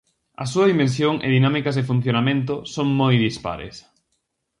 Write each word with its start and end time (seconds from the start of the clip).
A 0.43 0.45
súa 0.51 0.69
dimensión 0.71 1.13
e 1.25 1.27
dinámicas 1.35 1.75
de 1.77 1.87
funcionamento 1.89 2.55
son 2.73 2.87
moi 2.99 3.15
dispares. 3.25 3.75